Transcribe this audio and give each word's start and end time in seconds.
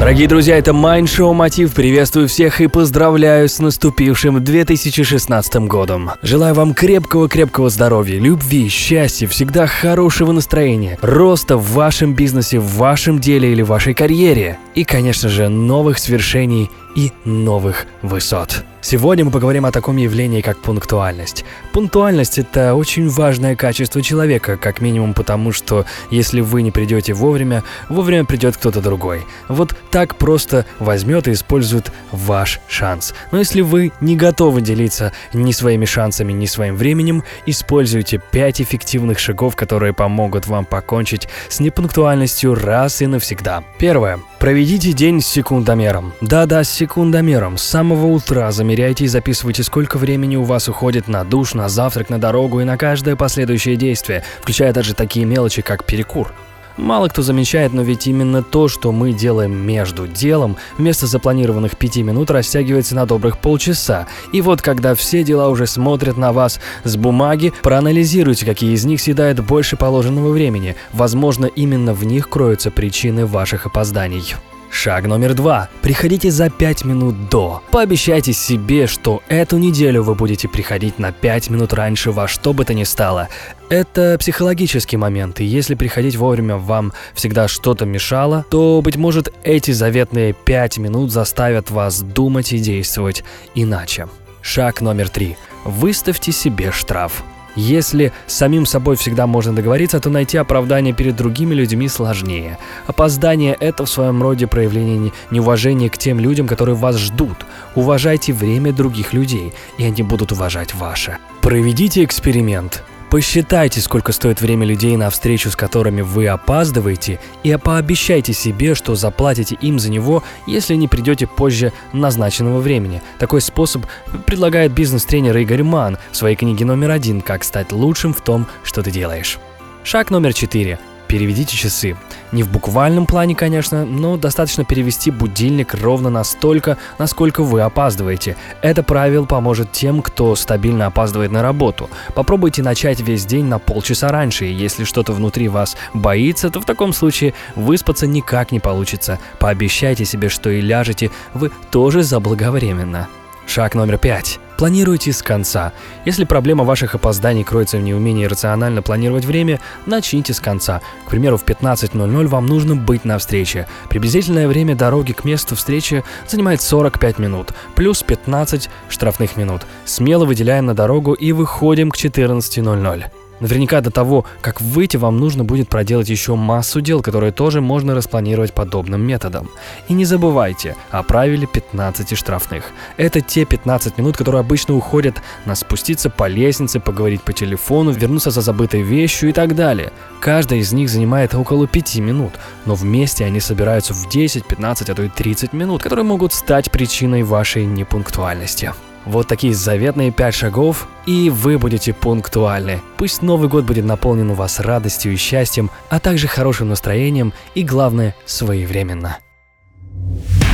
Дорогие 0.00 0.28
друзья, 0.28 0.56
это 0.56 0.70
Mind 0.70 1.04
Show 1.04 1.34
Мотив. 1.34 1.74
Приветствую 1.74 2.26
всех 2.26 2.62
и 2.62 2.68
поздравляю 2.68 3.50
с 3.50 3.58
наступившим 3.58 4.42
2016 4.42 5.56
годом. 5.66 6.12
Желаю 6.22 6.54
вам 6.54 6.72
крепкого-крепкого 6.72 7.68
здоровья, 7.68 8.18
любви, 8.18 8.70
счастья, 8.70 9.26
всегда 9.26 9.66
хорошего 9.66 10.32
настроения, 10.32 10.98
роста 11.02 11.58
в 11.58 11.72
вашем 11.72 12.14
бизнесе, 12.14 12.58
в 12.58 12.76
вашем 12.76 13.18
деле 13.18 13.52
или 13.52 13.60
вашей 13.60 13.92
карьере. 13.92 14.58
И, 14.74 14.84
конечно 14.84 15.28
же, 15.28 15.50
новых 15.50 15.98
свершений 15.98 16.70
и 16.96 17.12
новых 17.26 17.84
высот. 18.00 18.64
Сегодня 18.82 19.26
мы 19.26 19.30
поговорим 19.30 19.66
о 19.66 19.72
таком 19.72 19.98
явлении, 19.98 20.40
как 20.40 20.58
пунктуальность. 20.58 21.44
Пунктуальность– 21.72 22.38
это 22.38 22.74
очень 22.74 23.08
важное 23.08 23.54
качество 23.54 24.00
человека, 24.00 24.56
как 24.56 24.80
минимум 24.80 25.12
потому, 25.12 25.52
что 25.52 25.84
если 26.10 26.40
вы 26.40 26.62
не 26.62 26.70
придете 26.70 27.12
вовремя, 27.12 27.62
вовремя 27.90 28.24
придет 28.24 28.56
кто-то 28.56 28.80
другой. 28.80 29.26
Вот 29.48 29.76
так 29.90 30.16
просто 30.16 30.64
возьмет 30.78 31.28
и 31.28 31.32
использует 31.32 31.92
ваш 32.10 32.60
шанс. 32.68 33.14
Но 33.32 33.38
если 33.38 33.60
вы 33.60 33.92
не 34.00 34.16
готовы 34.16 34.62
делиться 34.62 35.12
ни 35.34 35.52
своими 35.52 35.84
шансами, 35.84 36.32
ни 36.32 36.46
своим 36.46 36.76
временем, 36.76 37.22
используйте 37.44 38.20
5 38.30 38.62
эффективных 38.62 39.18
шагов, 39.18 39.56
которые 39.56 39.92
помогут 39.92 40.46
вам 40.46 40.64
покончить 40.64 41.28
с 41.50 41.60
непунктуальностью 41.60 42.54
раз 42.54 43.02
и 43.02 43.06
навсегда. 43.06 43.62
Первое. 43.78 44.20
Проведите 44.40 44.94
день 44.94 45.20
с 45.20 45.26
секундомером. 45.26 46.14
Да-да, 46.22 46.64
с 46.64 46.70
секундомером. 46.70 47.58
С 47.58 47.62
самого 47.62 48.06
утра 48.06 48.50
замеряйте 48.52 49.04
и 49.04 49.06
записывайте, 49.06 49.62
сколько 49.62 49.98
времени 49.98 50.36
у 50.36 50.44
вас 50.44 50.66
уходит 50.66 51.08
на 51.08 51.24
душ, 51.24 51.52
на 51.52 51.68
завтрак, 51.68 52.08
на 52.08 52.18
дорогу 52.18 52.62
и 52.62 52.64
на 52.64 52.78
каждое 52.78 53.16
последующее 53.16 53.76
действие, 53.76 54.24
включая 54.40 54.72
даже 54.72 54.94
такие 54.94 55.26
мелочи, 55.26 55.60
как 55.60 55.84
перекур. 55.84 56.32
Мало 56.80 57.08
кто 57.08 57.20
замечает, 57.20 57.74
но 57.74 57.82
ведь 57.82 58.06
именно 58.06 58.42
то, 58.42 58.66
что 58.66 58.90
мы 58.90 59.12
делаем 59.12 59.54
между 59.54 60.06
делом, 60.06 60.56
вместо 60.78 61.06
запланированных 61.06 61.76
пяти 61.76 62.02
минут 62.02 62.30
растягивается 62.30 62.96
на 62.96 63.04
добрых 63.04 63.36
полчаса. 63.38 64.06
И 64.32 64.40
вот 64.40 64.62
когда 64.62 64.94
все 64.94 65.22
дела 65.22 65.50
уже 65.50 65.66
смотрят 65.66 66.16
на 66.16 66.32
вас 66.32 66.58
с 66.84 66.96
бумаги, 66.96 67.52
проанализируйте, 67.62 68.46
какие 68.46 68.72
из 68.72 68.86
них 68.86 69.02
съедают 69.02 69.40
больше 69.40 69.76
положенного 69.76 70.30
времени. 70.30 70.74
Возможно, 70.94 71.44
именно 71.44 71.92
в 71.92 72.04
них 72.06 72.30
кроются 72.30 72.70
причины 72.70 73.26
ваших 73.26 73.66
опозданий. 73.66 74.34
Шаг 74.70 75.06
номер 75.06 75.34
два. 75.34 75.68
Приходите 75.82 76.30
за 76.30 76.48
5 76.48 76.84
минут 76.84 77.28
до. 77.28 77.62
Пообещайте 77.72 78.32
себе, 78.32 78.86
что 78.86 79.20
эту 79.28 79.58
неделю 79.58 80.02
вы 80.04 80.14
будете 80.14 80.48
приходить 80.48 80.98
на 80.98 81.12
5 81.12 81.50
минут 81.50 81.72
раньше 81.72 82.12
во 82.12 82.28
что 82.28 82.52
бы 82.52 82.64
то 82.64 82.72
ни 82.72 82.84
стало. 82.84 83.28
Это 83.68 84.16
психологический 84.18 84.96
момент, 84.96 85.40
и 85.40 85.44
если 85.44 85.74
приходить 85.74 86.16
вовремя 86.16 86.56
вам 86.56 86.92
всегда 87.14 87.48
что-то 87.48 87.84
мешало, 87.84 88.46
то, 88.48 88.80
быть 88.82 88.96
может, 88.96 89.32
эти 89.42 89.72
заветные 89.72 90.32
5 90.32 90.78
минут 90.78 91.10
заставят 91.10 91.70
вас 91.70 92.00
думать 92.00 92.52
и 92.52 92.58
действовать 92.58 93.24
иначе. 93.54 94.08
Шаг 94.40 94.80
номер 94.80 95.08
три. 95.08 95.36
Выставьте 95.64 96.32
себе 96.32 96.70
штраф. 96.70 97.22
Если 97.60 98.12
с 98.26 98.34
самим 98.34 98.64
собой 98.64 98.96
всегда 98.96 99.26
можно 99.26 99.54
договориться, 99.54 100.00
то 100.00 100.08
найти 100.08 100.38
оправдание 100.38 100.94
перед 100.94 101.14
другими 101.14 101.54
людьми 101.54 101.88
сложнее. 101.88 102.58
Опоздание– 102.86 103.54
это 103.60 103.84
в 103.84 103.90
своем 103.90 104.22
роде 104.22 104.46
проявление 104.46 105.12
неуважения 105.30 105.90
к 105.90 105.98
тем 105.98 106.18
людям, 106.18 106.48
которые 106.48 106.74
вас 106.74 106.96
ждут. 106.96 107.36
Уважайте 107.74 108.32
время 108.32 108.72
других 108.72 109.12
людей, 109.12 109.52
и 109.76 109.84
они 109.84 110.02
будут 110.02 110.32
уважать 110.32 110.74
ваше. 110.74 111.18
Проведите 111.42 112.02
эксперимент. 112.02 112.82
Посчитайте, 113.10 113.80
сколько 113.80 114.12
стоит 114.12 114.40
время 114.40 114.64
людей 114.64 114.96
на 114.96 115.10
встречу, 115.10 115.50
с 115.50 115.56
которыми 115.56 116.00
вы 116.00 116.28
опаздываете, 116.28 117.18
и 117.42 117.56
пообещайте 117.56 118.32
себе, 118.32 118.76
что 118.76 118.94
заплатите 118.94 119.56
им 119.60 119.80
за 119.80 119.90
него, 119.90 120.22
если 120.46 120.76
не 120.76 120.86
придете 120.86 121.26
позже 121.26 121.72
назначенного 121.92 122.60
времени. 122.60 123.02
Такой 123.18 123.40
способ 123.40 123.84
предлагает 124.26 124.70
бизнес-тренер 124.72 125.36
Игорь 125.38 125.64
Ман 125.64 125.98
в 126.12 126.16
своей 126.16 126.36
книге 126.36 126.64
номер 126.64 126.92
один 126.92 127.20
«Как 127.20 127.42
стать 127.42 127.72
лучшим 127.72 128.14
в 128.14 128.20
том, 128.20 128.46
что 128.62 128.80
ты 128.80 128.92
делаешь». 128.92 129.40
Шаг 129.82 130.10
номер 130.10 130.32
четыре 130.32 130.78
переведите 131.10 131.56
часы. 131.56 131.96
Не 132.30 132.44
в 132.44 132.52
буквальном 132.52 133.04
плане, 133.04 133.34
конечно, 133.34 133.84
но 133.84 134.16
достаточно 134.16 134.64
перевести 134.64 135.10
будильник 135.10 135.74
ровно 135.74 136.08
настолько, 136.08 136.78
насколько 136.98 137.42
вы 137.42 137.62
опаздываете. 137.62 138.36
Это 138.62 138.84
правило 138.84 139.24
поможет 139.24 139.72
тем, 139.72 140.02
кто 140.02 140.36
стабильно 140.36 140.86
опаздывает 140.86 141.32
на 141.32 141.42
работу. 141.42 141.90
Попробуйте 142.14 142.62
начать 142.62 143.00
весь 143.00 143.26
день 143.26 143.46
на 143.46 143.58
полчаса 143.58 144.12
раньше, 144.12 144.46
и 144.46 144.54
если 144.54 144.84
что-то 144.84 145.12
внутри 145.12 145.48
вас 145.48 145.76
боится, 145.94 146.48
то 146.48 146.60
в 146.60 146.64
таком 146.64 146.92
случае 146.92 147.34
выспаться 147.56 148.06
никак 148.06 148.52
не 148.52 148.60
получится. 148.60 149.18
Пообещайте 149.40 150.04
себе, 150.04 150.28
что 150.28 150.48
и 150.48 150.60
ляжете 150.60 151.10
вы 151.34 151.50
тоже 151.72 152.04
заблаговременно. 152.04 153.08
Шаг 153.46 153.74
номер 153.74 153.98
пять. 153.98 154.38
Планируйте 154.60 155.10
с 155.14 155.22
конца. 155.22 155.72
Если 156.04 156.24
проблема 156.24 156.64
ваших 156.64 156.94
опозданий 156.94 157.44
кроется 157.44 157.78
в 157.78 157.82
неумении 157.82 158.26
рационально 158.26 158.82
планировать 158.82 159.24
время, 159.24 159.58
начните 159.86 160.34
с 160.34 160.38
конца. 160.38 160.82
К 161.06 161.08
примеру, 161.08 161.38
в 161.38 161.44
15.00 161.44 162.26
вам 162.26 162.46
нужно 162.46 162.76
быть 162.76 163.06
на 163.06 163.16
встрече. 163.16 163.66
Приблизительное 163.88 164.46
время 164.46 164.76
дороги 164.76 165.12
к 165.12 165.24
месту 165.24 165.56
встречи 165.56 166.04
занимает 166.28 166.60
45 166.60 167.18
минут, 167.18 167.54
плюс 167.74 168.02
15 168.02 168.68
штрафных 168.90 169.38
минут. 169.38 169.62
Смело 169.86 170.26
выделяем 170.26 170.66
на 170.66 170.74
дорогу 170.74 171.14
и 171.14 171.32
выходим 171.32 171.90
к 171.90 171.96
14.00. 171.96 173.04
Наверняка 173.40 173.80
до 173.80 173.90
того, 173.90 174.24
как 174.42 174.60
выйти, 174.60 174.98
вам 174.98 175.18
нужно 175.18 175.44
будет 175.44 175.68
проделать 175.68 176.08
еще 176.08 176.34
массу 176.34 176.80
дел, 176.80 177.02
которые 177.02 177.32
тоже 177.32 177.60
можно 177.60 177.94
распланировать 177.94 178.52
подобным 178.52 179.00
методом. 179.00 179.48
И 179.88 179.94
не 179.94 180.04
забывайте 180.04 180.76
о 180.90 181.02
правиле 181.02 181.46
15 181.46 182.16
штрафных. 182.16 182.64
Это 182.98 183.20
те 183.20 183.44
15 183.44 183.98
минут, 183.98 184.16
которые 184.16 184.40
обычно 184.40 184.76
уходят 184.76 185.22
на 185.46 185.54
спуститься 185.54 186.10
по 186.10 186.28
лестнице, 186.28 186.80
поговорить 186.80 187.22
по 187.22 187.32
телефону, 187.32 187.90
вернуться 187.92 188.30
за 188.30 188.42
забытой 188.42 188.82
вещью 188.82 189.30
и 189.30 189.32
так 189.32 189.54
далее. 189.54 189.92
Каждая 190.20 190.58
из 190.58 190.72
них 190.72 190.90
занимает 190.90 191.34
около 191.34 191.66
5 191.66 191.96
минут, 191.96 192.32
но 192.66 192.74
вместе 192.74 193.24
они 193.24 193.40
собираются 193.40 193.94
в 193.94 194.08
10, 194.08 194.44
15, 194.44 194.90
а 194.90 194.94
то 194.94 195.02
и 195.02 195.08
30 195.08 195.54
минут, 195.54 195.82
которые 195.82 196.04
могут 196.04 196.34
стать 196.34 196.70
причиной 196.70 197.22
вашей 197.22 197.64
непунктуальности. 197.64 198.72
Вот 199.06 199.26
такие 199.28 199.54
заветные 199.54 200.10
пять 200.10 200.34
шагов, 200.34 200.86
и 201.06 201.30
вы 201.30 201.58
будете 201.58 201.92
пунктуальны. 201.92 202.80
Пусть 202.96 203.22
Новый 203.22 203.48
год 203.48 203.64
будет 203.64 203.84
наполнен 203.84 204.30
у 204.30 204.34
вас 204.34 204.60
радостью 204.60 205.12
и 205.12 205.16
счастьем, 205.16 205.70
а 205.88 206.00
также 206.00 206.28
хорошим 206.28 206.68
настроением 206.68 207.32
и, 207.54 207.62
главное, 207.62 208.14
своевременно. 208.26 209.18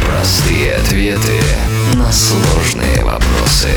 Простые 0.06 0.74
ответы 0.76 1.40
на 1.94 2.10
сложные 2.12 3.04
вопросы. 3.04 3.70